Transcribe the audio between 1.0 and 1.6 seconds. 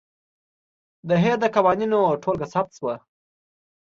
د هیر د